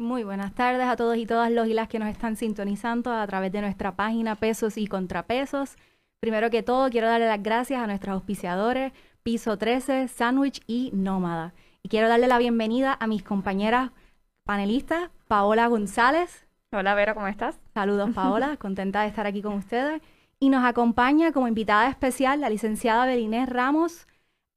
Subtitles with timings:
[0.00, 3.26] Muy buenas tardes a todos y todas los y las que nos están sintonizando a
[3.26, 5.74] través de nuestra página Pesos y Contrapesos.
[6.20, 8.92] Primero que todo, quiero darle las gracias a nuestros auspiciadores,
[9.24, 11.52] Piso 13, Sandwich y Nómada.
[11.82, 13.90] Y quiero darle la bienvenida a mis compañeras
[14.44, 16.46] panelistas, Paola González.
[16.70, 17.58] Hola Vera, ¿cómo estás?
[17.74, 20.00] Saludos Paola, contenta de estar aquí con ustedes.
[20.38, 24.06] Y nos acompaña como invitada especial la licenciada Belinés Ramos,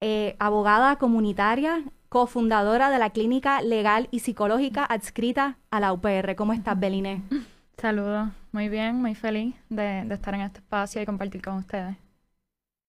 [0.02, 6.36] eh, abogada comunitaria, cofundadora de la Clínica Legal y Psicológica adscrita a la UPR.
[6.36, 7.22] ¿Cómo estás, Belinés?
[7.78, 11.96] Saludos, muy bien, muy feliz de, de, estar en este espacio y compartir con ustedes.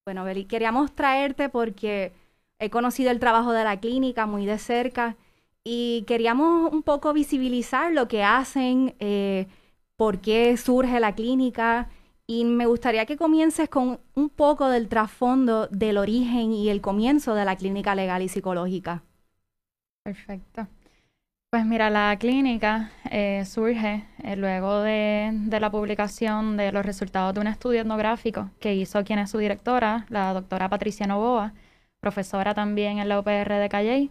[0.04, 2.12] Bueno, Beli, queríamos traerte porque
[2.58, 5.14] he conocido el trabajo de la clínica muy de cerca
[5.62, 9.46] y queríamos un poco visibilizar lo que hacen, eh,
[9.94, 11.88] por qué surge la clínica
[12.26, 17.36] y me gustaría que comiences con un poco del trasfondo del origen y el comienzo
[17.36, 19.04] de la clínica legal y psicológica.
[20.04, 20.66] Perfecto.
[21.50, 27.34] Pues mira, la clínica eh, surge eh, luego de, de, la publicación de los resultados
[27.34, 31.52] de un estudio etnográfico que hizo quien es su directora, la doctora Patricia Novoa,
[32.00, 34.10] profesora también en la UPR de Calley,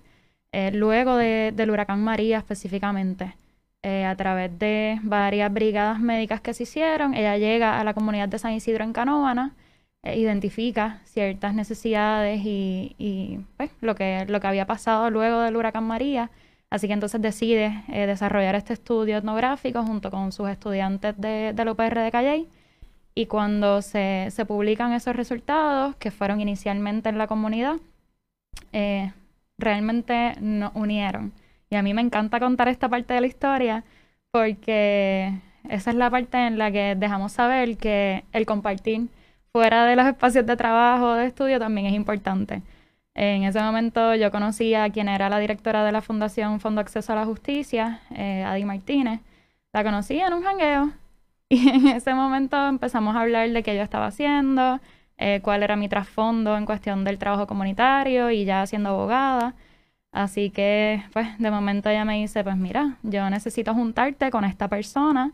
[0.51, 3.35] eh, luego de, del huracán María específicamente.
[3.83, 8.29] Eh, a través de varias brigadas médicas que se hicieron, ella llega a la comunidad
[8.29, 9.55] de San Isidro en Canóvana,
[10.03, 16.31] identifica ciertas necesidades y, pues, lo, que, lo que había pasado luego del huracán María.
[16.69, 21.71] Así que entonces decide desarrollar este estudio etnográfico junto con sus estudiantes de, de la
[21.73, 22.47] UPR de Calley.
[23.13, 27.75] Y cuando se, se, publican esos resultados, que fueron inicialmente en la comunidad,
[28.73, 29.11] eh,
[29.57, 31.33] realmente nos unieron.
[31.69, 33.83] Y a mí me encanta contar esta parte de la historia
[34.31, 35.33] porque
[35.69, 39.07] esa es la parte en la que dejamos saber que el compartir
[39.51, 42.61] fuera de los espacios de trabajo, de estudio, también es importante.
[43.13, 47.11] En ese momento yo conocí a quien era la directora de la Fundación Fondo Acceso
[47.13, 49.19] a la Justicia, eh, Adi Martínez.
[49.73, 50.91] La conocí en un jangueo
[51.49, 54.79] y en ese momento empezamos a hablar de qué yo estaba haciendo,
[55.17, 59.55] eh, cuál era mi trasfondo en cuestión del trabajo comunitario y ya siendo abogada.
[60.11, 64.67] Así que, pues, de momento ella me dice, pues mira, yo necesito juntarte con esta
[64.67, 65.31] persona,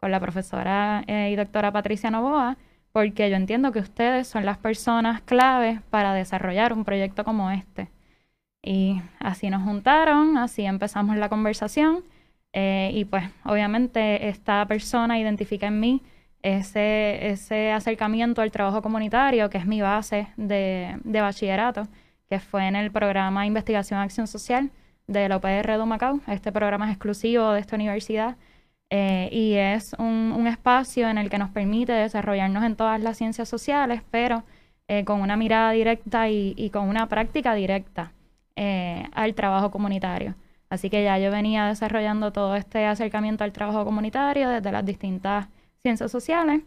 [0.00, 2.56] con la profesora eh, y doctora Patricia Novoa,
[2.96, 7.90] porque yo entiendo que ustedes son las personas claves para desarrollar un proyecto como este.
[8.62, 12.04] Y así nos juntaron, así empezamos la conversación.
[12.54, 16.02] Eh, y pues, obviamente, esta persona identifica en mí
[16.40, 21.88] ese, ese acercamiento al trabajo comunitario, que es mi base de, de bachillerato,
[22.30, 24.70] que fue en el programa Investigación Acción Social
[25.06, 26.20] de la UPR de Macao.
[26.28, 28.36] Este programa es exclusivo de esta universidad
[28.90, 33.48] eh, y es un, espacio en el que nos permite desarrollarnos en todas las ciencias
[33.48, 34.44] sociales, pero
[34.88, 38.12] eh, con una mirada directa y, y, con una práctica directa
[38.56, 40.36] eh, al trabajo comunitario.
[40.70, 45.48] Así que ya yo venía desarrollando todo este acercamiento al trabajo comunitario desde las distintas
[45.82, 46.62] ciencias sociales.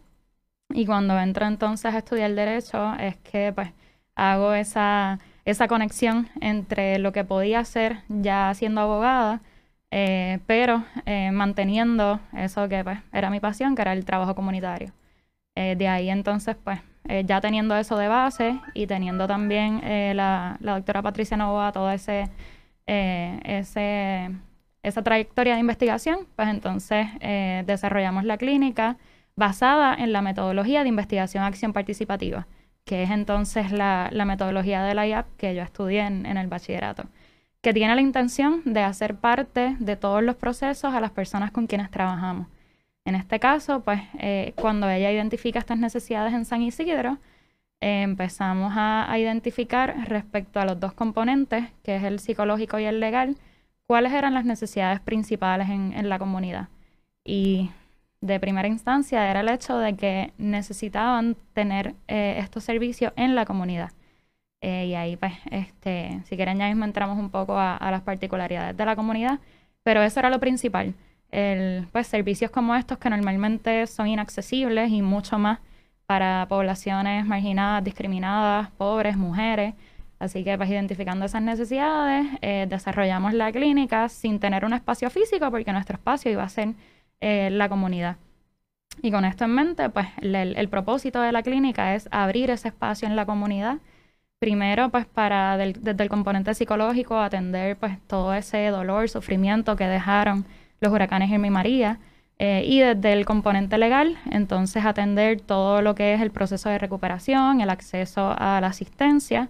[0.74, 3.72] Y cuando entro entonces a estudiar derecho es que pues
[4.16, 9.42] hago esa, esa conexión entre lo que podía hacer ya siendo abogada,
[9.92, 14.94] eh, pero eh, manteniendo eso que pues era mi pasión, que era el trabajo comunitario.
[15.56, 16.80] Eh, de ahí entonces pues
[17.26, 19.82] ya teniendo eso de base y teniendo también
[20.16, 22.30] la, la, doctora Patricia Nova todo ese,
[22.86, 24.30] ese
[24.84, 28.98] esa trayectoria de investigación, pues entonces eh, desarrollamos la clínica
[29.36, 32.48] basada en la metodología de investigación acción participativa,
[32.86, 37.04] que es entonces la, metodología de la IAP que yo estudié en, el bachillerato,
[37.62, 41.68] que tiene la intención de hacer parte de todos los procesos a las personas con
[41.68, 42.48] quienes trabajamos.
[43.06, 47.18] En este caso, pues eh, cuando ella identifica estas necesidades en San Isidro,
[47.82, 53.00] eh, empezamos a, identificar respecto a los dos componentes, que es el psicológico y el
[53.00, 53.38] legal,
[53.88, 56.68] cuáles eran las necesidades principales en, la comunidad.
[57.24, 57.72] Y
[58.22, 63.46] de primera instancia era el hecho de que necesitaban tener eh, estos servicios en la
[63.46, 63.92] comunidad.
[64.62, 68.76] Eh, y ahí, pues, este, si quieren, ya mismo entramos un poco a, las particularidades
[68.76, 69.40] de la comunidad,
[69.84, 70.94] pero eso era lo principal.
[71.32, 75.60] El, pues, servicios como estos que normalmente son inaccesibles y mucho más
[76.06, 79.76] para poblaciones marginadas, discriminadas, pobres, mujeres,
[80.20, 85.50] Así que pues identificando esas necesidades, eh, desarrollamos la clínica sin tener un espacio físico
[85.50, 86.74] porque nuestro espacio iba a ser
[87.22, 88.18] eh, la comunidad.
[89.02, 93.08] Y con esto en mente, pues el, propósito de la clínica es abrir ese espacio
[93.08, 93.78] en la comunidad.
[94.40, 100.46] Primero, pues para desde el componente psicológico atender pues todo ese dolor, sufrimiento que dejaron
[100.80, 102.00] los huracanes Irma y María.
[102.42, 106.78] Eh, y desde el componente legal, entonces atender todo lo que es el proceso de
[106.78, 109.50] recuperación, el acceso a la asistencia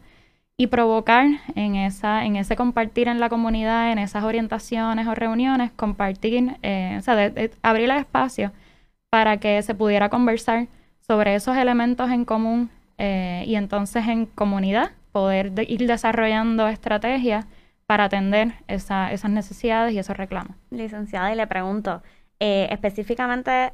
[0.58, 5.72] y provocar en, esa, en ese compartir en la comunidad, en esas orientaciones o reuniones,
[5.72, 7.32] compartir, eh, o sea,
[7.62, 8.52] abrir el espacio
[9.12, 10.68] para que se pudiera conversar
[11.00, 17.48] sobre esos elementos en común eh, y entonces en comunidad poder ir desarrollando estrategias
[17.88, 20.56] para atender esas necesidades y esos reclamos.
[20.69, 22.04] Licenciada, y le pregunto,
[22.40, 23.72] eh, específicamente,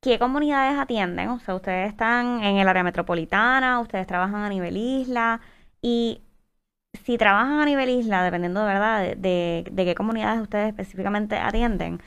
[0.00, 1.28] ¿qué comunidades atienden?
[1.28, 5.40] O sea, ustedes están en el área metropolitana, ustedes trabajan a nivel isla,
[5.80, 6.22] y
[7.04, 12.00] si trabajan a nivel isla, dependiendo de verdad de, de, qué comunidades ustedes específicamente atienden,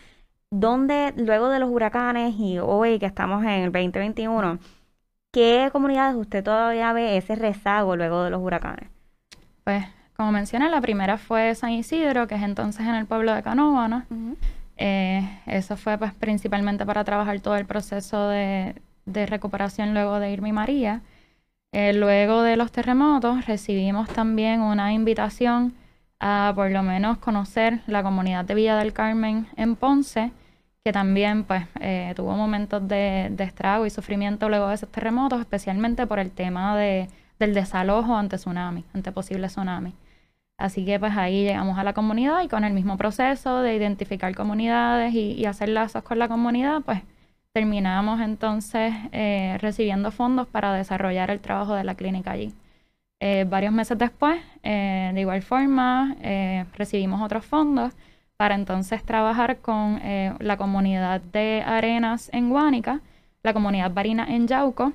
[0.52, 4.60] ¿dónde luego de los huracanes y hoy que estamos en el 2021,
[5.36, 8.90] qué comunidades usted todavía ve ese rezago luego de los huracanes?
[9.66, 9.84] Pues,
[10.16, 14.06] como mencioné, la primera fue San Isidro, que es entonces en el pueblo de Canóvana.
[14.78, 20.32] Eh, eso fue pues principalmente para trabajar todo el proceso de, de recuperación luego de
[20.32, 21.02] Irma y María.
[21.74, 25.74] Eh, luego de los terremotos recibimos también una invitación
[26.22, 30.32] a por lo menos conocer la comunidad de Villa del Carmen en Ponce,
[30.86, 36.06] que también pues eh, tuvo momentos de, estrago y sufrimiento luego de esos terremotos, especialmente
[36.06, 37.10] por el tema de,
[37.40, 39.94] del desalojo ante tsunami, ante posible tsunami.
[40.60, 44.36] Así que pues ahí llegamos a la comunidad y con el mismo proceso de identificar
[44.36, 47.02] comunidades y, y hacer lazos con la comunidad, pues
[47.52, 52.54] terminamos entonces eh, recibiendo fondos para desarrollar el trabajo de la clínica allí.
[53.20, 56.16] Eh, varios meses después, eh, de igual forma,
[56.76, 57.92] recibimos otros fondos
[58.38, 60.00] para entonces trabajar con
[60.40, 63.02] la comunidad de Arenas en Guánica,
[63.44, 64.94] la comunidad Barina en Yauco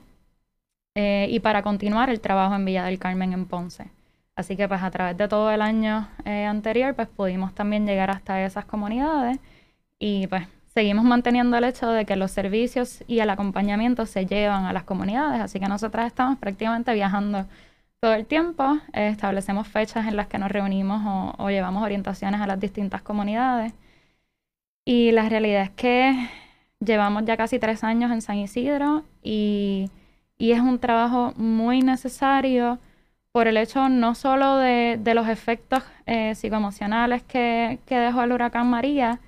[0.94, 3.90] y para continuar el trabajo en Villa del Carmen en Ponce.
[4.36, 8.44] Así que pues a través de todo el año anterior pues pudimos también llegar hasta
[8.44, 9.38] esas comunidades
[9.98, 14.64] y pues seguimos manteniendo el hecho de que los servicios y el acompañamiento se llevan
[14.64, 17.46] a las comunidades, así que nosotras estamos prácticamente viajando
[18.00, 22.46] todo el tiempo, eh, establecemos fechas en las que nos reunimos o, llevamos orientaciones a
[22.46, 23.74] las distintas comunidades.
[24.86, 26.28] Y la realidad es que
[26.80, 29.90] llevamos ya casi tres años en San Isidro y,
[30.38, 32.78] es un trabajo muy necesario
[33.32, 38.68] por el hecho no solo de, los efectos eh, psicoemocionales que, que dejó el huracán
[38.68, 39.20] María,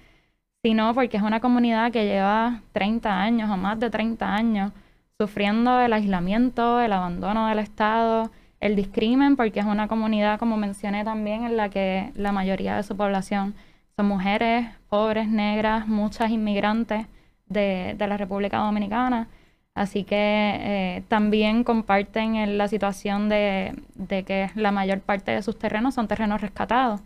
[0.64, 4.72] sino porque es una comunidad que lleva 30 años o más de 30 años
[5.18, 8.30] sufriendo el aislamiento, el abandono del Estado,
[8.62, 12.82] el discrimen, porque es una comunidad, como mencioné también, en la que la mayoría de
[12.82, 13.54] su población
[13.96, 17.06] son mujeres, pobres, negras, muchas inmigrantes
[17.46, 19.28] de, la República Dominicana.
[19.74, 25.58] Así que eh, también comparten la situación de, de que la mayor parte de sus
[25.58, 27.02] terrenos son terrenos rescatados.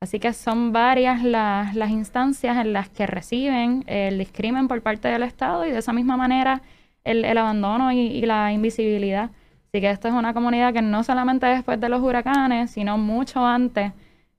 [0.00, 5.24] Así que son varias las, instancias en las que reciben el discrimen por parte del
[5.24, 6.62] Estado y de esa misma manera
[7.04, 9.30] el, abandono y, la invisibilidad.
[9.68, 13.44] Así que esto es una comunidad que no solamente después de los huracanes, sino mucho
[13.44, 13.92] antes,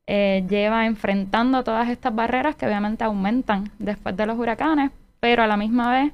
[0.08, 4.90] eh, lleva enfrentando todas estas barreras que obviamente aumentan después de los huracanes,
[5.20, 6.14] pero a la misma vez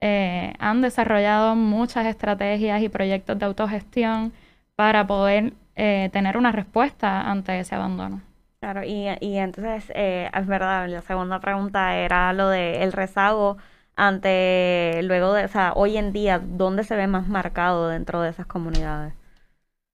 [0.00, 4.32] eh, han desarrollado muchas estrategias y proyectos de autogestión
[4.76, 8.20] para poder eh, tener una respuesta ante ese abandono.
[8.60, 13.56] Claro, y, entonces, es verdad, la segunda pregunta era lo de el rezago
[13.96, 18.30] ante, luego de, o sea, hoy en día, ¿dónde se ve más marcado dentro de
[18.30, 19.14] esas comunidades?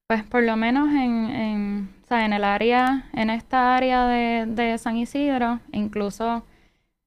[0.09, 4.47] Pues por lo menos en, en, o sea, en el área, en esta área de,
[4.47, 6.45] de San Isidro, incluso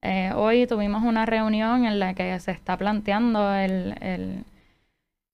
[0.03, 4.43] eh, hoy tuvimos una reunión en la que se está planteando el, el,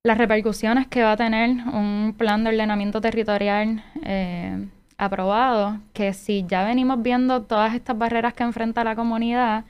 [0.04, 6.46] las repercusiones que va a tener un plan de ordenamiento territorial eh, aprobado que si
[6.48, 9.66] ya venimos viendo todas estas barreras que enfrenta la comunidad,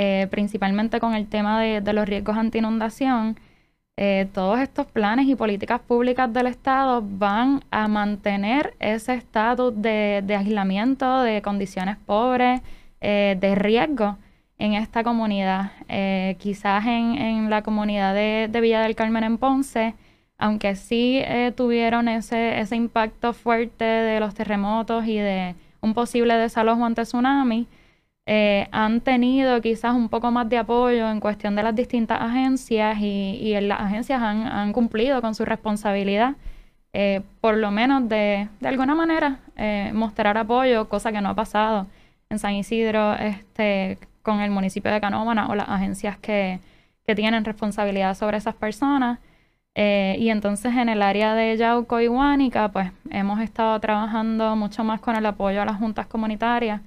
[0.00, 3.36] eh, principalmente con el tema de, los riesgos ante inundación,
[3.96, 10.22] eh, todos estos planes y políticas públicas del Estado van a mantener ese estatus de,
[10.38, 12.60] aislamiento, de condiciones pobres,
[13.00, 14.18] eh, de riesgo
[14.58, 15.72] en esta comunidad.
[16.38, 19.96] quizás en, la comunidad de, Villa del Carmen en Ponce,
[20.38, 26.34] aunque sí eh, tuvieron ese, ese impacto fuerte de los terremotos y de un posible
[26.34, 27.66] desalojo ante tsunami,
[28.30, 32.98] eh, han tenido quizás un poco más de apoyo en cuestión de las distintas agencias
[33.00, 36.36] y, y las agencias han, han, cumplido con su responsabilidad,
[36.92, 39.40] eh, por lo menos de, de alguna manera
[39.92, 41.86] mostrar apoyo, cosa que no ha pasado
[42.30, 46.60] en San Isidro este, con el municipio de Canómana o las agencias que,
[47.06, 49.18] que tienen responsabilidad sobre esas personas.
[49.74, 54.84] Eh, y entonces en el área de Yauco y Huánica, pues hemos estado trabajando mucho
[54.84, 56.82] más con el apoyo a las juntas comunitarias,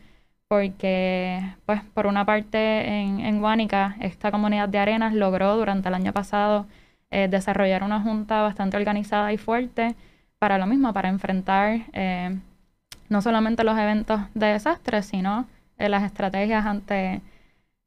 [0.52, 5.96] porque pues por una parte en, en Huánica, esta comunidad de arenas logró durante el
[5.96, 6.66] año pasado
[7.10, 9.96] eh, desarrollar una junta bastante organizada y fuerte
[10.40, 12.38] para lo mismo, para enfrentar eh,
[13.08, 17.22] no solamente los eventos de desastre, sino eh, las estrategias ante,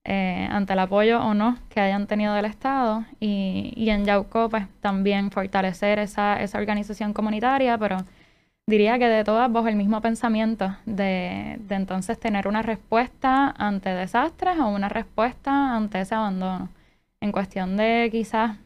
[0.02, 3.04] ante el apoyo o no que hayan tenido del Estado.
[3.20, 7.98] Y, y en Yauco, pues también fortalecer esa, esa organización comunitaria, pero
[8.66, 13.90] diría que de todas bajo el mismo pensamiento de, de, entonces tener una respuesta ante
[13.90, 16.68] desastres o una respuesta ante ese abandono.
[17.20, 18.56] En cuestión de quizás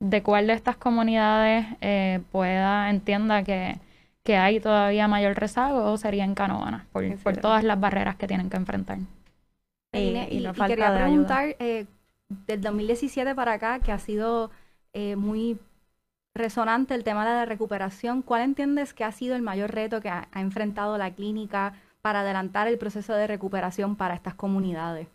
[0.00, 3.76] de cuál de estas comunidades eh, pueda, entienda que,
[4.24, 8.50] que, hay todavía mayor rezago, sería en Canoana, por, por todas las barreras que tienen
[8.50, 8.98] que enfrentar.
[9.92, 11.86] y, y, y, quería preguntar, eh,
[12.46, 14.50] del 2017 para acá, que ha sido
[14.92, 15.58] eh, muy
[16.34, 20.08] resonante el tema de la recuperación, ¿cuál entiendes que ha sido el mayor reto que
[20.08, 25.08] ha, enfrentado la clínica para adelantar el proceso de recuperación para estas comunidades?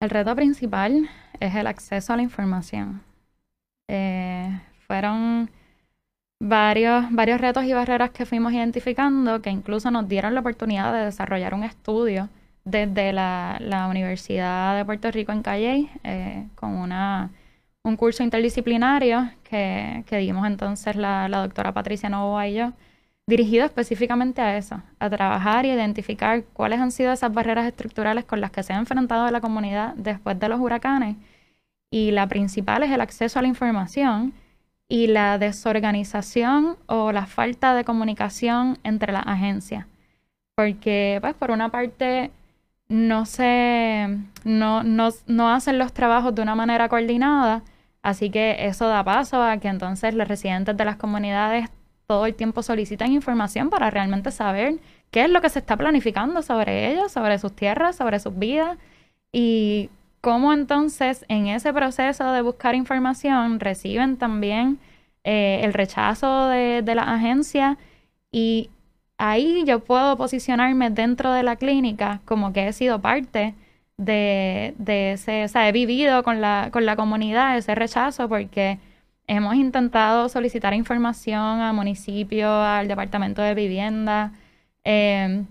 [0.00, 1.08] El reto principal
[1.40, 3.02] es el acceso a la información.
[3.88, 5.50] Eh, fueron
[6.40, 11.06] varios, varios retos y barreras que fuimos identificando que incluso nos dieron la oportunidad de
[11.06, 12.28] desarrollar un estudio
[12.64, 17.30] desde la, la Universidad de Puerto Rico en Calle eh, con una,
[17.86, 22.72] un curso interdisciplinario que, que dimos entonces la, la, doctora Patricia Novoa y yo,
[23.26, 28.40] dirigido específicamente a eso, a trabajar y identificar cuáles han sido esas barreras estructurales con
[28.40, 31.16] las que se ha enfrentado la comunidad después de los huracanes
[31.90, 34.34] y la principal es el acceso a la información
[34.88, 39.86] y la desorganización o la falta de comunicación entre las agencias.
[40.54, 42.30] Porque, pues, por una parte,
[42.88, 44.08] no se,
[44.44, 47.62] no, no, no hacen los trabajos de una manera coordinada,
[48.06, 51.68] así que eso da paso a que entonces los residentes de las comunidades
[52.06, 54.76] todo el tiempo solicitan información para realmente saber
[55.10, 58.78] qué es lo que se está planificando sobre ellos, sobre sus tierras, sobre sus vidas.
[59.32, 64.78] Y cómo entonces en ese proceso de buscar información reciben también
[65.24, 67.76] eh, el rechazo de, de la agencia
[68.30, 68.70] y
[69.18, 73.54] ahí yo puedo posicionarme dentro de la clínica como que he sido parte
[73.98, 78.78] de, de ese, o sea, he vivido con la, con la comunidad ese rechazo porque
[79.26, 84.32] hemos intentado solicitar información al municipio, al departamento de vivienda,
[84.84, 85.44] eh,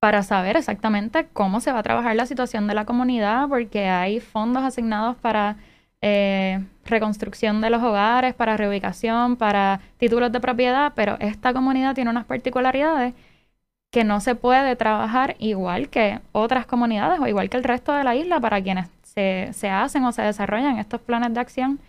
[0.00, 4.20] para saber exactamente cómo se va a trabajar la situación de la comunidad, porque hay
[4.20, 5.56] fondos asignados para
[6.00, 12.10] eh, reconstrucción de los hogares, para reubicación, para títulos de propiedad, pero esta comunidad tiene
[12.10, 13.14] unas particularidades
[13.90, 18.04] que no se puede trabajar igual que otras comunidades o igual que el resto de
[18.04, 21.80] la isla para quienes se, se hacen o se desarrollan estos planes de acción.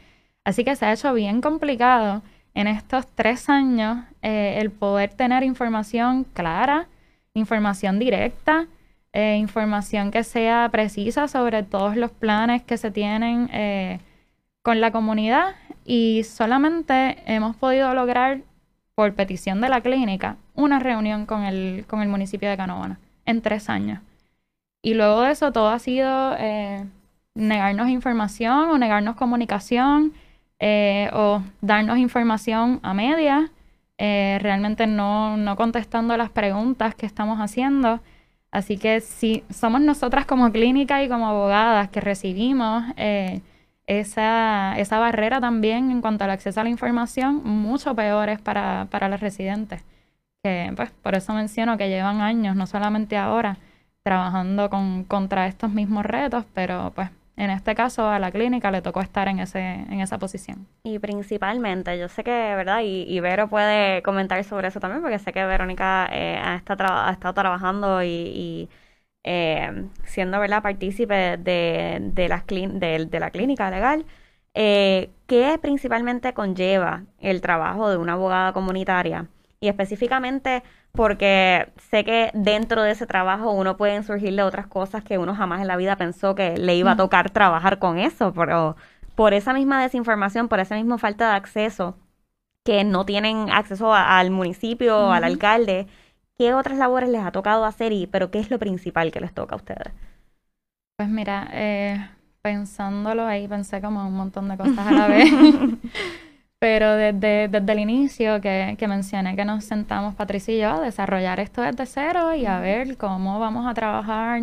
[0.45, 2.21] Así que se ha hecho bien complicado
[2.53, 6.87] en estos tres años eh, el poder tener información clara,
[7.33, 8.67] información directa,
[9.13, 13.99] eh, información que sea precisa sobre todos los planes que se tienen eh,
[14.61, 18.41] con la comunidad y solamente hemos podido lograr,
[18.93, 23.41] por petición de la clínica, una reunión con el, con el municipio de Canóvana en
[23.41, 23.99] tres años.
[24.81, 26.85] Y luego de eso todo ha sido eh,
[27.35, 30.13] negarnos información o negarnos comunicación
[30.59, 33.51] eh, o darnos información a media
[33.97, 37.99] eh, realmente no, no contestando las preguntas que estamos haciendo.
[38.51, 42.83] Así que si somos nosotras como clínica y como abogadas que recibimos
[43.87, 49.09] esa, esa barrera también en cuanto al acceso a la información, mucho peores para, para
[49.09, 49.83] los residentes.
[50.43, 53.57] Que, pues, por eso menciono que llevan años, no solamente ahora,
[54.03, 58.81] trabajando con, contra estos mismos retos, pero pues en este caso a la clínica le
[58.81, 60.67] tocó estar en ese en esa posición.
[60.83, 62.81] Y principalmente, yo sé que, ¿verdad?
[62.83, 67.11] Y, Vero puede comentar sobre eso también, porque sé que Verónica eh, ha, estado ha,
[67.11, 68.69] estado trabajando y, y
[69.23, 74.05] eh, siendo, ¿verdad?, partícipe de, de, las de, de la clínica legal.
[74.53, 79.27] Eh, ¿Qué principalmente conlleva el trabajo de una abogada comunitaria?
[79.61, 85.17] Y específicamente porque sé que dentro de ese trabajo uno pueden surgirle otras cosas que
[85.17, 88.75] uno jamás en la vida pensó que le iba a tocar trabajar con eso, pero
[89.15, 91.97] por esa misma desinformación, por esa misma falta de acceso,
[92.63, 95.87] que no tienen acceso al municipio, al alcalde,
[96.37, 99.33] ¿qué otras labores les ha tocado hacer y pero qué es lo principal que les
[99.33, 99.93] toca a ustedes?
[100.97, 102.09] Pues mira, eh,
[102.41, 105.29] pensándolo ahí pensé como un montón de cosas a la vez.
[106.59, 110.81] Pero desde, desde el inicio que, que, mencioné que nos sentamos Patricia y yo a
[110.81, 114.41] desarrollar esto desde cero y a ver cómo vamos a trabajar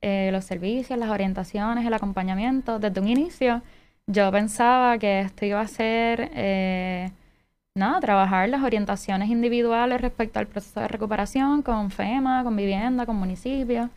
[0.00, 2.78] eh, los servicios, las orientaciones, el acompañamiento.
[2.78, 3.62] Desde un inicio
[4.06, 7.10] yo pensaba que esto iba a ser, eh,
[7.74, 13.16] nada, trabajar las orientaciones individuales respecto al proceso de recuperación con FEMA, con vivienda, con
[13.16, 13.90] municipios.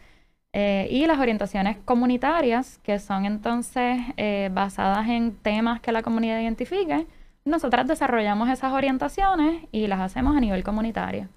[0.53, 6.39] Eh, y las orientaciones comunitarias, que son entonces eh, basadas en temas que la comunidad
[6.41, 7.05] identifique,
[7.46, 11.27] Nosotras desarrollamos esas orientaciones y las hacemos a nivel comunitario.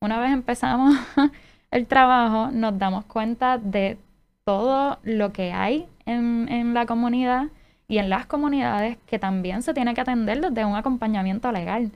[0.00, 0.94] Una vez empezamos
[1.70, 3.98] el trabajo, nos damos cuenta de
[4.44, 7.48] todo lo que hay en, la comunidad
[7.86, 11.90] y en las comunidades que también se tiene que atender desde un acompañamiento legal.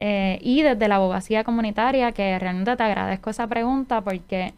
[0.00, 4.54] Eh, y desde la abogacía comunitaria, que realmente te agradezco esa pregunta porque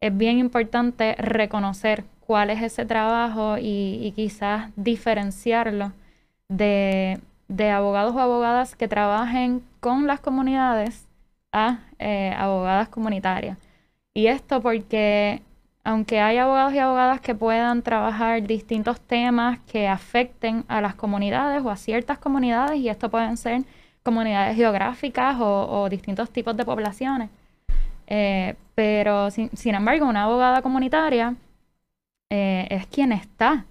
[0.00, 5.92] es bien importante reconocer cuál es ese trabajo y, quizás diferenciarlo
[6.48, 11.06] de, abogados o abogadas que trabajen con las comunidades
[11.52, 13.58] a eh, abogadas comunitarias.
[14.14, 15.42] Y esto porque
[15.86, 21.62] aunque hay abogados y abogadas que puedan trabajar distintos temas que afecten a las comunidades
[21.64, 23.62] o a ciertas comunidades, y esto pueden ser
[24.02, 27.30] comunidades geográficas o, distintos tipos de poblaciones.
[28.08, 31.36] Eh, pero, sin, embargo, una abogada comunitaria
[32.30, 33.64] eh, es quien está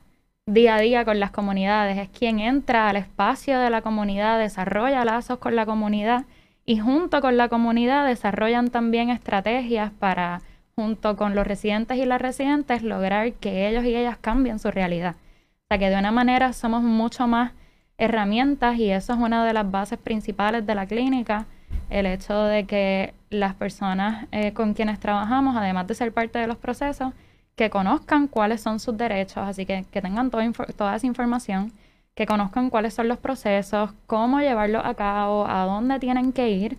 [0.47, 5.03] día a día con las comunidades, es quien entra al espacio de la comunidad, desarrolla
[5.03, 6.25] lazos con la comunidad
[6.65, 10.41] y junto con la comunidad desarrollan también estrategias para
[10.75, 15.15] junto con los residentes y las residentes, lograr que ellos y ellas cambien su realidad.
[15.15, 17.53] O sea que de una manera somos mucho más
[17.97, 21.47] herramientas y eso es una de las bases principales de la clínica,
[21.89, 26.45] el hecho de que las personas eh, con quienes trabajamos, además de ser parte de
[26.45, 27.13] los procesos,
[27.55, 31.71] que conozcan cuáles son sus derechos, así que que tengan toda, toda esa información,
[32.15, 36.77] que conozcan cuáles son los procesos, cómo llevarlos a cabo, a dónde tienen que ir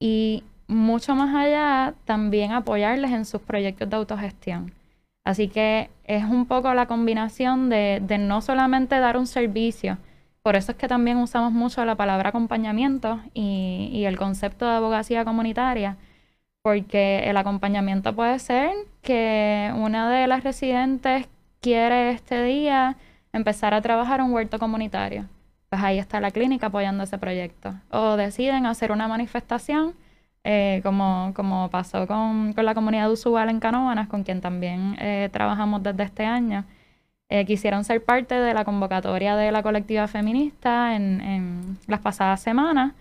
[0.00, 4.72] y mucho más allá, también apoyarles en sus proyectos de autogestión.
[5.24, 9.98] Así que es un poco la combinación de, no solamente dar un servicio,
[10.42, 14.72] por eso es que también usamos mucho la palabra acompañamiento y, y el concepto de
[14.72, 15.96] abogacía comunitaria,
[16.62, 18.72] porque el acompañamiento puede ser
[19.04, 21.28] que una de las residentes
[21.60, 22.96] quiere este día
[23.32, 25.28] empezar a trabajar un huerto comunitario.
[25.68, 27.74] Pues ahí está la clínica apoyando ese proyecto.
[27.90, 29.94] O deciden hacer una manifestación
[30.42, 35.28] eh, como, como pasó con, con, la comunidad de en Canóvanas, con quien también eh,
[35.32, 36.64] trabajamos desde este año,
[37.28, 42.40] eh, quisieron ser parte de la convocatoria de la colectiva feminista en, en las pasadas
[42.42, 42.92] semanas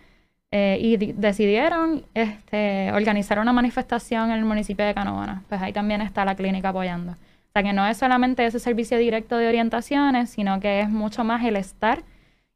[0.79, 5.41] y decidieron este, organizar una manifestación en el municipio de Canóvanas.
[5.49, 7.13] Pues ahí también está la clínica apoyando.
[7.13, 11.23] O sea que no es solamente ese servicio directo de orientaciones, sino que es mucho
[11.23, 12.03] más el estar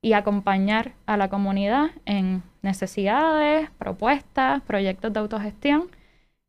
[0.01, 5.89] y acompañar a la comunidad en necesidades, propuestas, proyectos de autogestión.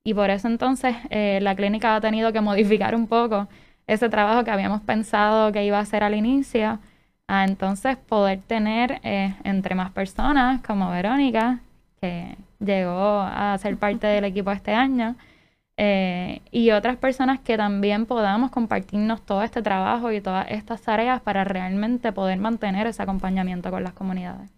[0.04, 3.48] Y por eso entonces eh, la clínica ha tenido que modificar un poco
[3.86, 6.78] ese trabajo que habíamos pensado que iba a hacer al inicio,
[7.28, 11.60] entonces poder tener eh, entre más personas como Verónica,
[12.00, 15.14] que llegó a ser parte del equipo este año,
[15.76, 21.20] eh, y otras personas que también podamos compartirnos todo este trabajo y todas estas tareas
[21.20, 24.50] para realmente poder mantener ese acompañamiento con las comunidades.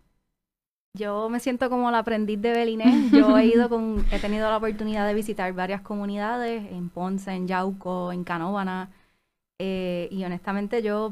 [0.96, 3.12] Yo me siento como la aprendiz de Belinés.
[3.12, 7.46] Yo he ido con, he tenido la oportunidad de visitar varias comunidades en Ponce, en
[7.46, 8.88] Yauco, en Canóvana,
[9.61, 11.11] eh, y honestamente yo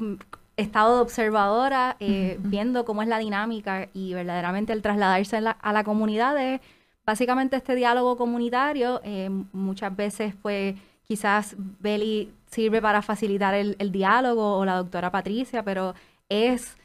[0.58, 5.84] estado de observadora eh, viendo cómo es la dinámica y verdaderamente el trasladarse a la
[5.84, 6.60] comunidad es
[7.06, 9.00] básicamente este diálogo comunitario.
[9.04, 15.62] Eh, muchas veces pues quizás Beli sirve para facilitar el, diálogo o la doctora Patricia,
[15.62, 15.94] pero
[16.28, 16.76] es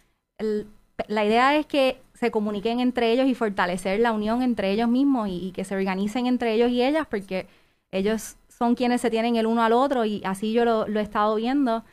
[1.08, 5.28] la idea es que se comuniquen entre ellos y fortalecer la unión entre ellos mismos
[5.30, 7.48] y, que se organicen entre ellos y ellas porque
[7.92, 11.36] ellos son quienes se tienen el uno al otro y así yo lo, he estado
[11.36, 11.84] viendo.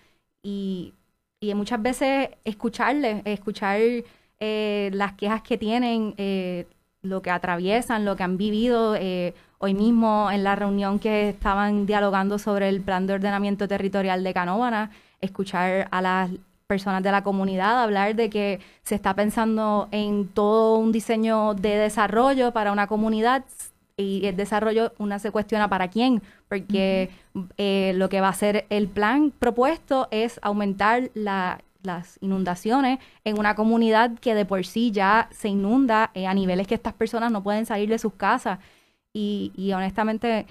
[0.45, 0.95] Y,
[1.41, 3.81] y, muchas veces escucharles, escuchar
[4.41, 6.67] eh, las quejas que tienen, eh,
[7.03, 8.95] lo que atraviesan, lo que han vivido.
[8.95, 14.23] Eh, hoy mismo en la reunión que estaban dialogando sobre el plan de ordenamiento territorial
[14.23, 16.31] de Canóvana, escuchar a las
[16.67, 21.77] personas de la comunidad hablar de que se está pensando en todo un diseño de
[21.77, 23.45] desarrollo para una comunidad
[23.97, 27.11] y el desarrollo una se cuestiona para quién, porque
[27.57, 33.39] eh, lo que va a ser el plan propuesto es aumentar la las inundaciones en
[33.39, 37.33] una comunidad que de por sí ya se inunda eh, a niveles que estas personas
[37.33, 38.59] no pueden salir de sus casas.
[39.13, 40.47] Y, y honestamente,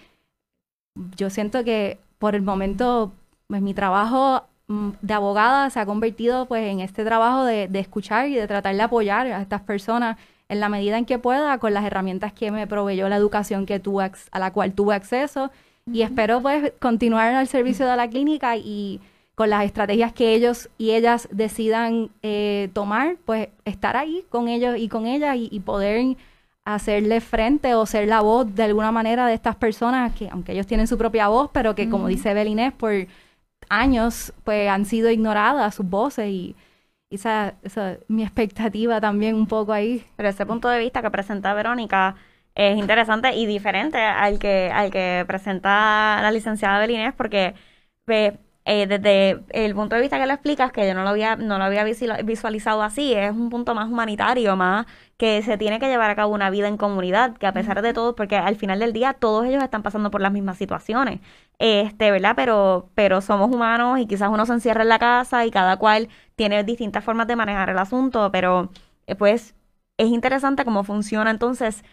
[1.15, 3.13] yo siento que por el momento,
[3.47, 7.79] pues mi trabajo mm, de abogada se ha convertido pues en este trabajo de, de,
[7.79, 10.17] escuchar y de tratar de apoyar a estas personas
[10.49, 13.79] en la medida en que pueda con las herramientas que me proveyó la educación que
[13.79, 15.51] tuve, a la cual tuve acceso.
[15.91, 18.99] Y espero pues continuar al servicio de la clínica y
[19.35, 24.75] con las estrategias que ellos y ellas decidan eh, tomar, pues estar ahí con ellos
[24.77, 26.17] y con ellas y, poder
[26.65, 30.67] hacerle frente o ser la voz de alguna manera de estas personas que, aunque ellos
[30.67, 32.91] tienen su propia voz, pero que, como dice Belinés, por
[33.69, 36.55] años pues han sido ignoradas sus voces y,
[37.09, 37.57] esa,
[38.07, 40.05] mi expectativa también un poco ahí.
[40.15, 42.15] Pero ese punto de vista que presenta Verónica
[42.55, 47.53] es interesante y diferente al que, al que presenta la licenciada Belinés, porque
[48.05, 48.39] ve,
[48.71, 51.57] eh, desde el punto de vista que lo explicas, que yo no lo había, no
[51.57, 54.85] lo había visualizado así, es un punto más humanitario, más
[55.17, 57.93] que se tiene que llevar a cabo una vida en comunidad, que a pesar de
[57.93, 61.19] todo, porque al final del día todos ellos están pasando por las mismas situaciones,
[61.57, 62.33] este, ¿verdad?
[62.35, 66.07] Pero, pero somos humanos y quizás uno se encierra en la casa y cada cual
[66.35, 68.69] tiene distintas formas de manejar el asunto, pero
[69.07, 69.55] eh, pues
[69.97, 71.83] es interesante cómo funciona entonces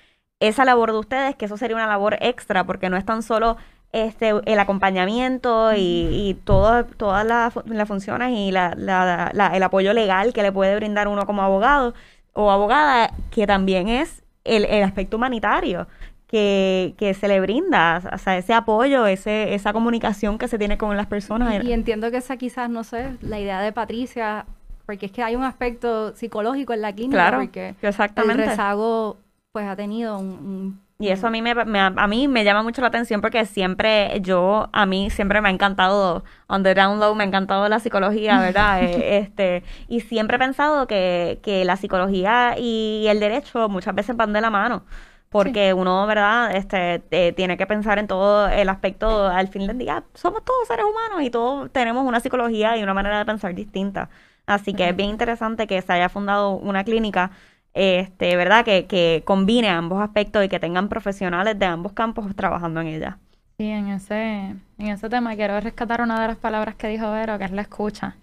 [0.41, 3.57] esa labor de ustedes, que eso sería una labor extra, porque no es tan solo
[4.05, 6.87] este el acompañamiento y, y todas
[7.27, 11.95] las, funciones y la, la, el apoyo legal que le puede brindar uno como abogado
[12.33, 15.87] o abogada, que también es el, el aspecto humanitario.
[16.29, 20.77] Que, que, se le brinda, o sea, ese apoyo, ese, esa comunicación que se tiene
[20.77, 21.63] con las personas.
[21.63, 24.45] Y, entiendo que esa quizás, no sé, la idea de Patricia,
[24.87, 28.43] porque es que hay un aspecto psicológico en la clínica, claro, porque exactamente.
[28.43, 29.19] el rezago
[29.57, 32.89] pues ha tenido un y eso a mí me, a mí me llama mucho la
[32.89, 37.25] atención porque siempre yo, a mí siempre me ha encantado, on the down low, me
[37.25, 38.83] ha encantado la psicología, ¿verdad?
[38.83, 44.15] Eh, este Y siempre he pensado que, que la psicología y el derecho muchas veces
[44.15, 44.85] van de la mano
[45.31, 46.55] porque uno, ¿verdad?
[46.55, 50.69] Este, eh, tiene que pensar en todo el aspecto, al fin del día, somos todos
[50.69, 54.11] seres humanos y todos tenemos una psicología y una manera de pensar distinta.
[54.47, 57.33] Así que es bien interesante que se haya fundado una clínica
[57.77, 58.65] este, ¿verdad?
[58.65, 63.19] Que, que combine ambos aspectos y que tengan profesionales de ambos campos trabajando en ella.
[63.59, 67.39] Sí, en ese, en ese tema quiero rescatar una de las palabras que dijo Vero,
[67.39, 68.17] que es la escucha.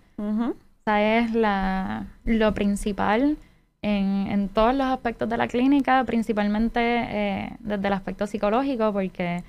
[0.81, 3.37] Esa es la, lo principal
[3.83, 9.43] en, en, todos los aspectos de la clínica, principalmente eh, desde el aspecto psicológico, porque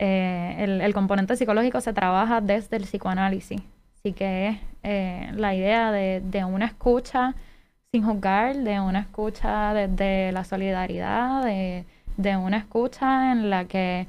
[0.00, 3.60] eh, el, el, componente psicológico se trabaja desde el psicoanálisis.
[3.98, 7.34] Así que es eh, la idea de, de una escucha
[7.96, 14.06] sin juzgar, de una escucha desde la solidaridad, de, una escucha en la que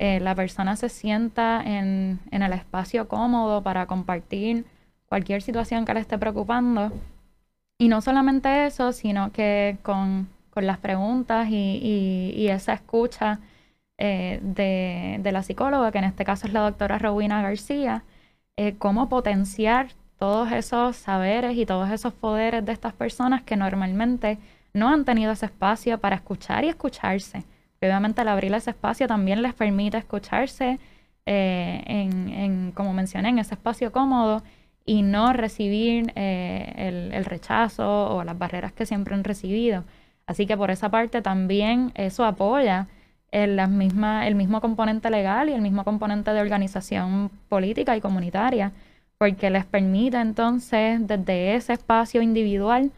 [0.00, 4.64] eh, la persona se sienta en, el espacio cómodo para compartir
[5.06, 6.90] cualquier situación que le esté preocupando.
[7.78, 13.38] Y no solamente eso, sino que con, las preguntas y, esa escucha
[13.96, 18.02] eh, de, la psicóloga, que en este caso es la doctora Rowena García,
[18.56, 19.90] eh, cómo potenciar
[20.20, 24.38] todos esos saberes y todos esos poderes de estas personas que normalmente
[24.74, 27.42] no han tenido ese espacio para escuchar y escucharse.
[27.80, 30.78] Obviamente al abrir ese espacio también les permite escucharse
[31.24, 34.42] eh, en, como mencioné, en ese espacio cómodo
[34.84, 39.84] y no recibir eh, el, rechazo o las barreras que siempre han recibido.
[40.26, 42.88] Así que por esa parte también eso apoya
[43.32, 48.72] el, mismo componente legal y el mismo componente de organización política y comunitaria
[49.20, 52.90] porque les permite entonces desde ese espacio individual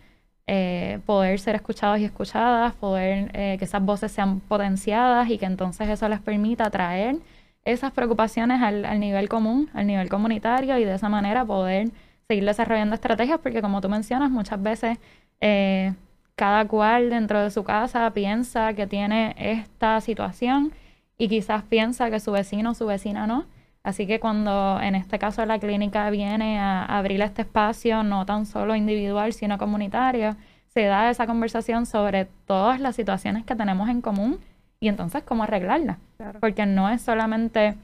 [0.46, 5.46] eh, poder ser escuchados y escuchadas, poder eh, que esas voces sean potenciadas y que
[5.46, 7.16] entonces eso les permita traer
[7.64, 11.88] esas preocupaciones al, nivel común, al nivel comunitario y de esa manera poder
[12.28, 14.98] seguir desarrollando estrategias porque como tú mencionas muchas veces
[15.40, 15.92] eh,
[16.37, 20.72] cada cual dentro de su casa piensa que tiene esta situación
[21.18, 23.44] y quizás piensa que su vecino o su vecina no
[23.84, 28.46] Así que cuando en este caso la clínica viene a abrir este espacio, no tan
[28.46, 30.36] solo individual, sino comunitario,
[30.68, 34.38] se da esa conversación sobre todas las situaciones que tenemos en común
[34.80, 35.98] y entonces cómo arreglarlas.
[36.40, 37.76] Porque no es solamente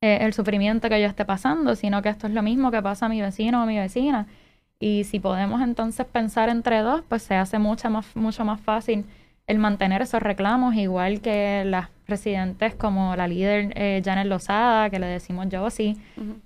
[0.00, 3.06] eh, el sufrimiento que yo esté pasando, sino que esto es lo mismo que pasa
[3.06, 4.26] a mi vecino o a mi vecina.
[4.80, 9.04] Y si podemos entonces pensar entre dos, pues se hace mucho más, mucho más fácil
[9.48, 14.98] el mantener esos reclamos, igual que las residentes como la líder eh, Janet Lozada, que
[14.98, 15.96] le decimos yo así,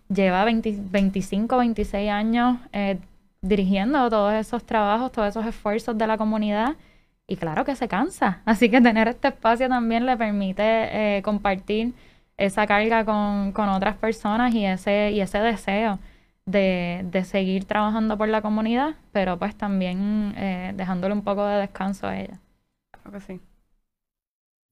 [0.08, 2.98] lleva 25, 26 años eh,
[3.42, 6.76] dirigiendo todos esos trabajos, todos esos esfuerzos de la comunidad
[7.26, 8.40] y claro que se cansa.
[8.46, 10.62] Así que tener este espacio también le permite
[11.18, 11.94] eh, compartir
[12.36, 15.98] esa carga con, con, otras personas y ese, y ese deseo
[16.46, 21.60] de, de, seguir trabajando por la comunidad, pero pues también eh, dejándole un poco de
[21.60, 22.38] descanso a ella
[23.10, 23.40] que sí.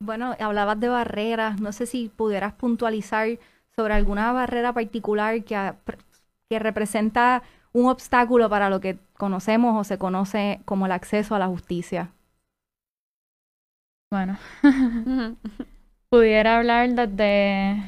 [0.03, 1.61] Bueno, hablabas de barreras.
[1.61, 3.29] No sé si pudieras puntualizar
[3.77, 5.75] sobre alguna barrera particular que,
[6.49, 11.39] que representa un obstáculo para lo que conocemos o se conoce como el acceso a
[11.39, 12.11] la justicia.
[14.11, 14.39] Bueno,
[16.11, 17.81] pudiera hablar desde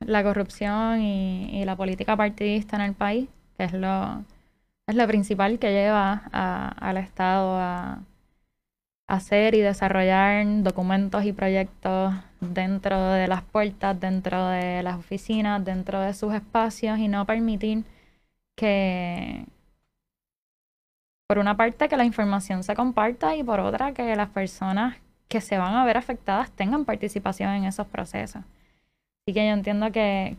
[0.00, 4.22] la corrupción y, la política partidista en el país, que es lo,
[4.86, 8.00] es lo principal que lleva al Estado a,
[9.12, 16.00] hacer y desarrollar documentos y proyectos dentro de las puertas, dentro de las oficinas, dentro
[16.00, 17.84] de sus espacios y no permitir
[18.56, 19.44] que,
[21.26, 24.96] por una parte que la información se comparta y por otra que las personas
[25.28, 28.42] que se van a ver afectadas tengan participación en esos procesos.
[29.24, 30.36] Así que yo entiendo que,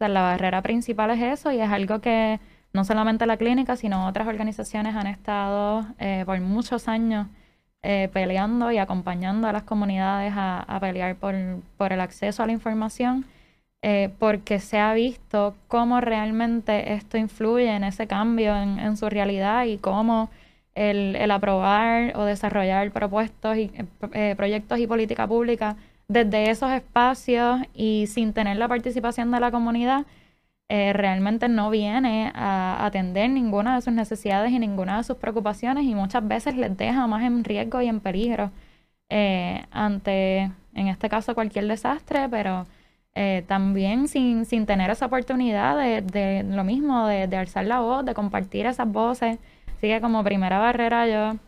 [0.00, 2.40] la barrera principal es eso y es algo que
[2.72, 7.28] no solamente la clínica, sino otras organizaciones han estado eh, por muchos años
[7.82, 11.34] eh, peleando y acompañando a las comunidades a, pelear por,
[11.76, 13.24] por, el acceso a la información,
[13.82, 19.64] eh, porque se ha visto cómo realmente esto influye en ese cambio en, su realidad
[19.66, 20.30] y cómo
[20.74, 23.70] el, el, aprobar o desarrollar propuestos y,
[24.36, 25.76] proyectos y política pública
[26.08, 30.06] desde esos espacios y sin tener la participación de la comunidad,
[30.68, 35.84] eh, realmente no viene a atender ninguna de sus necesidades y ninguna de sus preocupaciones
[35.84, 38.50] y muchas veces les deja más en riesgo y en peligro
[39.08, 42.66] eh, ante, en este caso, cualquier desastre, pero
[43.14, 47.80] eh, también sin, sin tener esa oportunidad de, de lo mismo, de, de, alzar la
[47.80, 49.38] voz, de compartir esas voces.
[49.76, 51.38] Así que como primera barrera yo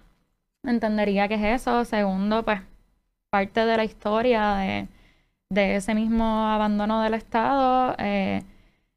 [0.65, 1.85] entendería que es eso.
[1.85, 2.61] Segundo, pues
[3.31, 4.89] parte de la historia de,
[5.51, 7.97] de ese mismo abandono del Estado.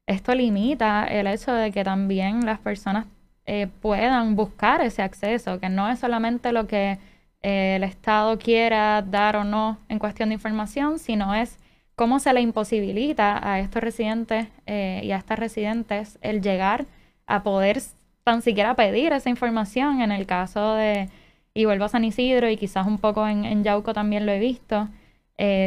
[0.06, 3.06] Esto limita el hecho de que también las personas
[3.46, 6.98] eh, puedan buscar ese acceso, que no es solamente lo que
[7.42, 11.58] eh, el Estado quiera dar o no en cuestión de información, sino es
[11.94, 16.86] cómo se le imposibilita a estos residentes eh, y a estas residentes el llegar
[17.26, 17.80] a poder
[18.24, 21.10] tan siquiera pedir esa información en el caso de,
[21.54, 24.38] y vuelvo a San Isidro y quizás un poco en, en Yauco también lo he
[24.38, 24.88] visto,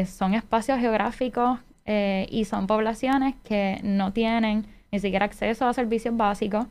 [0.06, 6.16] son espacios geográficos eh, y son poblaciones que no tienen ni siquiera acceso a servicios
[6.16, 6.68] básicos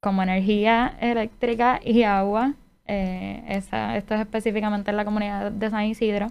[0.00, 2.52] como energía eléctrica y agua.
[2.86, 6.30] Eh, esa, esto es específicamente en la comunidad de San Isidro.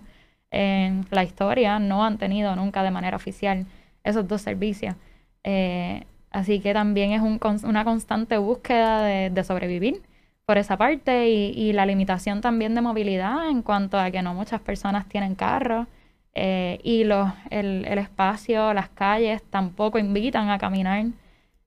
[0.52, 3.66] En la historia no han tenido nunca de manera oficial
[4.04, 4.96] esos dos servicios.
[5.44, 10.04] Eh, así que también es un, una constante búsqueda de, de, sobrevivir
[10.46, 14.36] por esa parte y, y la limitación también de movilidad en cuanto a que no
[14.36, 15.88] muchas personas tienen carro.
[16.36, 21.06] Eh, y los, el, el, espacio, las calles tampoco invitan a caminar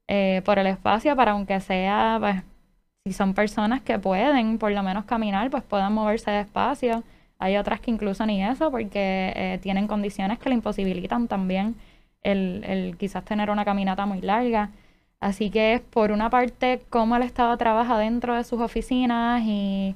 [0.09, 2.43] eh, por el espacio para aunque sea, pues,
[3.05, 7.05] si son personas que pueden por lo menos caminar, pues puedan moverse despacio.
[7.39, 11.77] Hay otras que incluso ni eso porque eh, tienen condiciones que le imposibilitan también
[12.23, 14.71] el, el quizás tener una caminata muy larga.
[15.21, 19.95] Así que es por una parte cómo el Estado trabaja dentro de sus oficinas y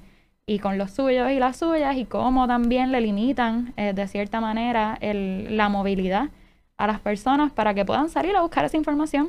[0.51, 4.41] y con los suyos y las suyas y cómo también le limitan eh, de cierta
[4.41, 6.31] manera el, la movilidad
[6.77, 9.29] a las personas para que puedan salir a buscar esa información.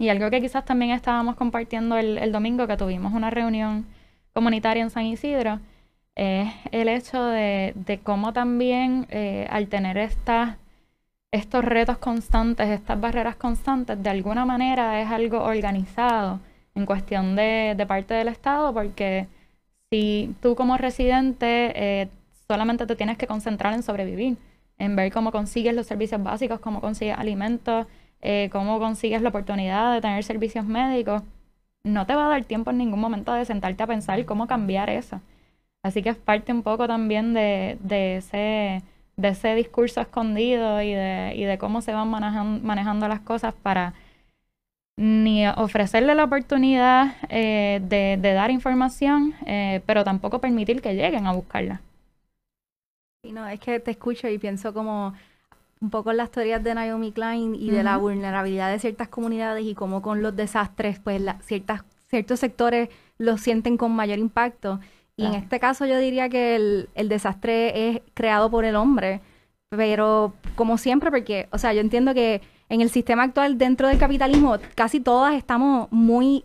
[0.00, 3.86] Y algo que quizás también estábamos compartiendo el, el, domingo que tuvimos una reunión
[4.32, 5.60] comunitaria en San Isidro,
[6.16, 10.56] es el hecho de, de cómo también eh, al tener estas
[11.30, 16.40] estos retos constantes, estas barreras constantes, de alguna manera es algo organizado
[16.74, 19.28] en cuestión de, de parte del Estado, porque
[19.92, 22.08] si tú como residente eh,
[22.48, 24.38] solamente te tienes que concentrar en sobrevivir,
[24.78, 27.86] en ver cómo consigues los servicios básicos, cómo consigues alimentos,
[28.22, 31.22] eh, cómo consigues la oportunidad de tener servicios médicos,
[31.84, 34.88] no te va a dar tiempo en ningún momento de sentarte a pensar cómo cambiar
[34.88, 35.20] eso.
[35.82, 38.82] Así que es parte un poco también de, de ese,
[39.18, 43.92] de ese discurso escondido y de, y de cómo se van manejando las cosas para
[44.96, 51.32] ni ofrecerle la oportunidad eh, de, dar información, eh, pero tampoco permitir que lleguen a
[51.32, 51.80] buscarla.
[53.24, 55.14] Y no, es que te escucho y pienso como
[55.80, 59.64] un poco en las teorías de Naomi Klein y de la vulnerabilidad de ciertas comunidades
[59.64, 64.80] y cómo con los desastres, pues ciertas, ciertos sectores los sienten con mayor impacto.
[65.16, 69.20] Y en este caso yo diría que el, el desastre es creado por el hombre,
[69.68, 72.40] pero como siempre, porque, o sea, yo entiendo que
[72.72, 76.42] en el sistema actual dentro del capitalismo casi todas estamos muy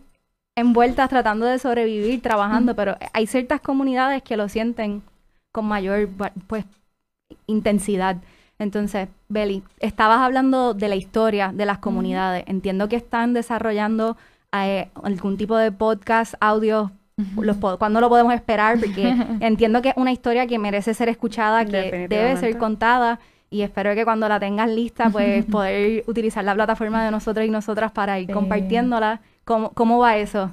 [0.54, 5.02] envueltas tratando de sobrevivir, trabajando, pero hay ciertas comunidades que lo sienten
[5.52, 6.10] con mayor
[6.46, 6.66] pues
[7.46, 8.18] intensidad.
[8.58, 12.44] Entonces, Beli, estabas hablando de la historia de las comunidades.
[12.46, 14.18] Entiendo que están desarrollando
[14.52, 16.92] eh, algún tipo de podcast, audio.
[17.40, 18.78] Los ¿Cuándo lo podemos esperar?
[18.78, 23.18] Porque entiendo que es una historia que merece ser escuchada, que debe ser contada
[23.50, 27.50] y espero que cuando la tengas lista, pues poder utilizar la plataforma de nosotros y
[27.50, 29.20] nosotras para ir compartiéndola.
[29.44, 30.50] ¿Cómo, ¿Cómo va eso?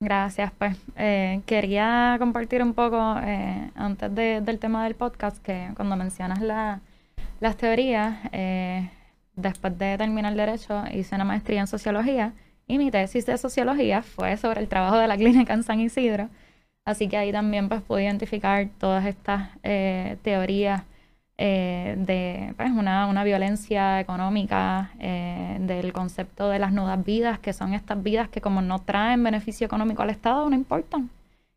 [0.00, 5.96] Gracias, pues eh, quería compartir un poco eh, antes del tema del podcast que cuando
[5.96, 6.80] mencionas la,
[7.40, 8.90] las teorías, eh,
[9.34, 12.34] después de terminar derecho hice una maestría en sociología
[12.66, 16.28] y mi tesis de sociología fue sobre el trabajo de la clínica en San Isidro,
[16.84, 19.50] así que ahí también pues pude identificar todas estas
[20.22, 20.82] teorías
[21.36, 27.52] eh, de pues, una, una, violencia económica, eh, del concepto de las nudas vidas, que
[27.52, 31.10] son estas vidas que como no traen beneficio económico al Estado, no importan.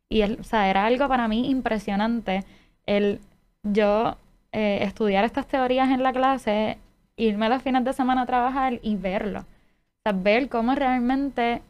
[0.08, 2.44] Y o sea, era algo para mí impresionante
[2.86, 3.20] el
[3.62, 4.16] yo
[4.52, 6.78] eh, estudiar estas teorías en la clase,
[7.16, 9.40] irme los fines de semana a trabajar y verlo.
[9.40, 11.62] O sea, ver cómo realmente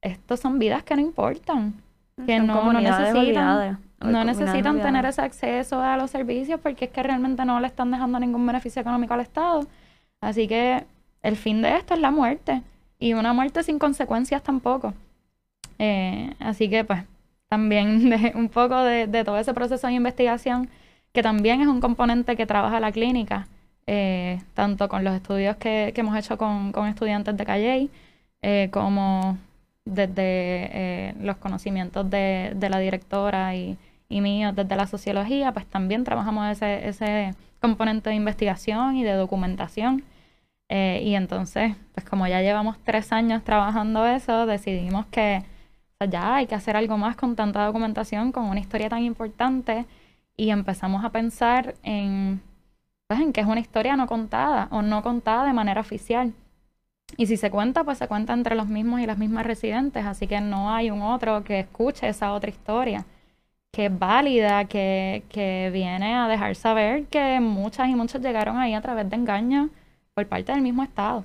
[0.00, 1.74] estos son vidas que no importan,
[2.26, 7.02] que no, no necesitan no necesitan tener ese acceso a los servicios porque es que
[7.02, 9.66] realmente no le están dejando ningún beneficio económico al Estado.
[10.20, 10.84] Así que
[11.22, 12.62] el fin de esto es la muerte
[12.98, 14.94] y una muerte sin consecuencias tampoco.
[15.78, 17.02] Eh, así que pues
[17.48, 20.68] también de, un poco de, todo ese proceso de investigación
[21.12, 23.46] que también es un componente que trabaja la clínica,
[23.86, 27.88] eh, tanto con los estudios que, hemos hecho con, estudiantes de Calle
[28.42, 29.38] eh, como
[29.84, 33.76] desde los conocimientos de, de la directora y,
[34.08, 39.14] y mío desde la sociología, pues también trabajamos ese, ese componente de investigación y de
[39.14, 40.04] documentación.
[40.68, 45.42] Eh, y entonces, pues como ya llevamos tres años trabajando eso, decidimos que
[46.10, 49.86] ya hay que hacer algo más con tanta documentación, con una historia tan importante,
[50.36, 52.42] y empezamos a pensar en,
[53.06, 56.34] pues, en que es una historia no contada o no contada de manera oficial.
[57.16, 60.26] Y si se cuenta, pues se cuenta entre los mismos y las mismas residentes, así
[60.26, 63.06] que no hay un otro que escuche esa otra historia
[63.74, 68.72] que es válida, que, que viene a dejar saber que muchas y muchos llegaron ahí
[68.72, 69.68] a través de engaños
[70.14, 71.24] por parte del mismo Estado.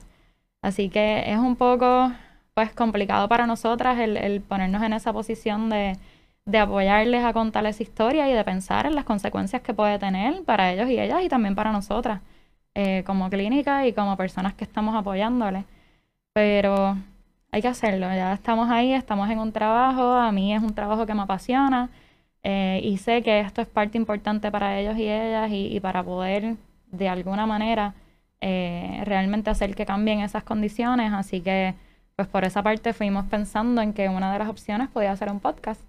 [0.61, 2.11] Así que es un poco
[2.55, 5.97] pues complicado para nosotras el, el ponernos en esa posición de,
[6.45, 10.43] de, apoyarles a contar esa historia y de pensar en las consecuencias que puede tener
[10.43, 12.21] para ellos y ellas y también para nosotras
[12.75, 15.65] eh, como clínica y como personas que estamos apoyándoles.
[16.33, 16.97] Pero
[17.51, 21.05] hay que hacerlo, ya estamos ahí, estamos en un trabajo, a mí es un trabajo
[21.05, 21.89] que me apasiona
[22.43, 26.55] eh, y sé que esto es parte importante para ellos y ellas y, para poder
[26.91, 27.93] de alguna manera
[28.41, 31.11] eh, realmente hacer que cambien esas condiciones.
[31.13, 31.75] Así que
[32.15, 35.39] pues por esa parte fuimos pensando en que una de las opciones podía ser un
[35.39, 35.81] podcast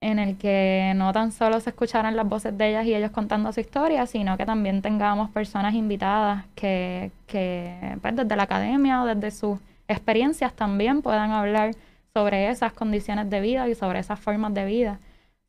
[0.00, 3.50] en el que no tan solo se escucharan las voces de ellas y ellos contando
[3.52, 9.06] su historia, sino que también tengamos personas invitadas que, que pues, desde la academia o
[9.06, 11.70] desde sus experiencias también puedan hablar
[12.12, 15.00] sobre esas condiciones de vida y sobre esas formas de vida.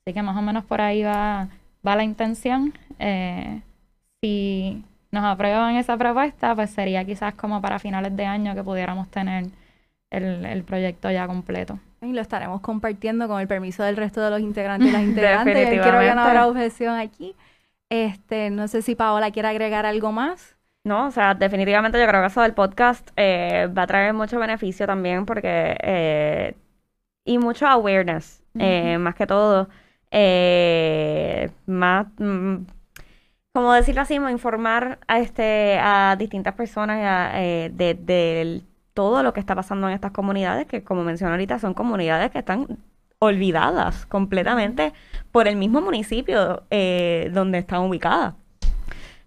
[0.08, 1.48] Así que más o menos por ahí va,
[1.86, 2.76] va la intención.
[3.00, 3.62] Eh,
[4.22, 9.10] si nos aprueban esa propuesta, pues sería quizás como para finales de año que pudiéramos
[9.10, 9.46] tener
[10.12, 11.80] el, proyecto ya completo.
[12.04, 15.70] Y lo estaremos compartiendo con el permiso del resto de los integrantes y las integrantes.
[15.70, 17.36] Quiero que no habrá objeción aquí.
[17.90, 20.56] Este, no sé si Paola quiere agregar algo más.
[20.84, 24.38] No, o sea, definitivamente yo creo que eso del podcast eh, va a traer mucho
[24.38, 25.76] beneficio también porque...
[25.82, 26.56] Eh,
[27.28, 29.68] y mucho awareness, más que todo
[30.12, 32.58] eh, más, mm,
[33.54, 38.64] como decirlo así, informar a, este, a distintas personas eh, de,
[38.94, 42.40] todo lo que está pasando en estas comunidades, que como mencioné ahorita, son comunidades que
[42.40, 42.80] están
[43.20, 44.94] olvidadas completamente
[45.32, 48.36] por el mismo municipio eh, donde están ubicadas.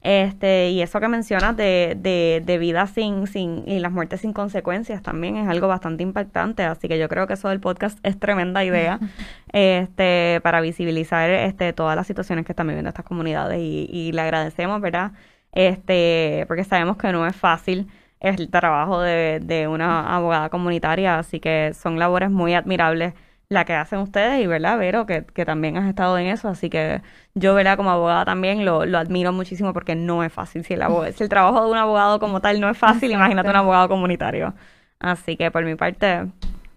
[0.03, 4.33] Este, y eso que mencionas de, de, de vida sin, sin, y las muertes sin
[4.33, 6.63] consecuencias también es algo bastante impactante.
[6.63, 9.01] Así que yo creo que eso del podcast es tremenda idea,
[9.53, 13.59] este, para visibilizar, este, todas las situaciones que están viviendo estas comunidades.
[13.61, 15.13] Y, y le agradecemos, ¿verdad?
[15.53, 17.89] Este, porque sabemos que no es fácil
[18.21, 23.15] el trabajo de, de una abogada comunitaria, así que son labores muy admirables
[23.51, 25.07] la que hacen ustedes y, ¿verdad, Vero?
[25.07, 27.03] Que, que también has estado en eso, así que
[27.35, 27.77] yo, ¿verdad?
[27.77, 30.65] Como abogada también lo, lo admiro muchísimo porque no es fácil.
[30.65, 30.83] Si el,
[31.15, 34.55] si el trabajo de un abogado como tal no es fácil, imagínate un abogado comunitario.
[35.01, 36.27] Así que por mi parte,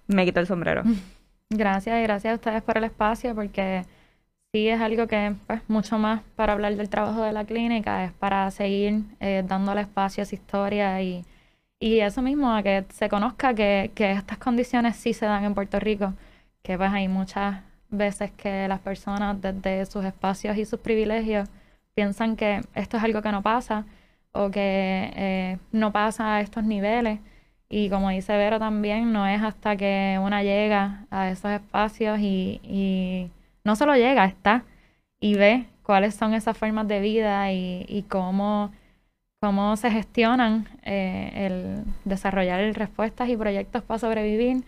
[0.07, 0.83] me quito el sombrero.
[1.49, 3.83] Gracias y gracias a ustedes por el espacio porque
[4.53, 8.13] sí es algo que, pues, mucho más para hablar del trabajo de la clínica, es
[8.13, 11.25] para seguir eh, dándole espacio a esa historia y,
[11.77, 15.53] y eso mismo, a que se conozca que, que estas condiciones sí se dan en
[15.53, 16.13] Puerto Rico
[16.63, 21.49] que pues hay muchas veces que las personas desde sus espacios y sus privilegios
[21.93, 23.85] piensan que esto es algo que no pasa
[24.31, 27.19] o que eh, no pasa a estos niveles.
[27.69, 32.59] Y como dice Vero también, no es hasta que una llega a esos espacios y,
[32.63, 33.31] y
[33.63, 34.63] no solo llega, está
[35.21, 38.71] y ve cuáles son esas formas de vida y, y cómo,
[39.41, 44.63] cómo se gestionan eh, el desarrollar respuestas y proyectos para sobrevivir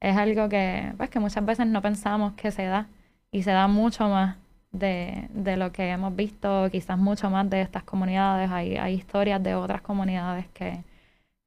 [0.00, 2.88] es algo que, pues, que muchas veces no pensamos que se da
[3.30, 4.36] y se da mucho más
[4.72, 8.50] de, de lo que hemos visto, quizás mucho más de estas comunidades.
[8.50, 10.82] Hay, hay historias de otras comunidades que,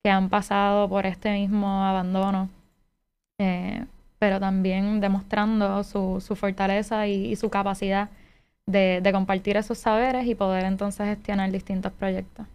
[0.04, 2.50] que han pasado por este mismo abandono,
[3.40, 3.86] eh,
[4.20, 8.10] pero también demostrando su, su fortaleza y, su capacidad
[8.66, 12.46] de, de compartir esos saberes y poder entonces gestionar distintos proyectos.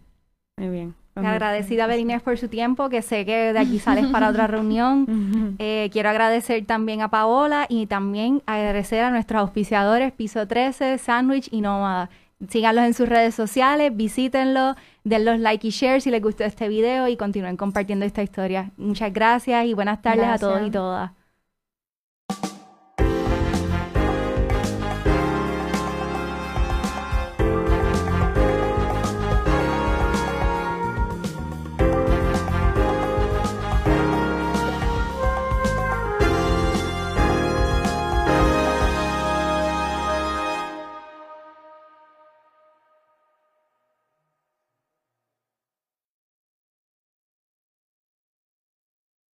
[0.57, 1.04] Muy bien.
[1.15, 5.55] Agradecida Belinés por su tiempo, que sé que de aquí sales para otra reunión.
[5.59, 11.47] Eh, quiero agradecer también a Paola y también agradecer a nuestros auspiciadores Piso 13, Sandwich
[11.51, 12.09] y Nómada.
[12.49, 17.07] Síganlos en sus redes sociales, visítenlos, denlos like y share si les gustó este video
[17.07, 18.71] y continúen compartiendo esta historia.
[18.75, 21.11] Muchas gracias y buenas tardes a todos y todas.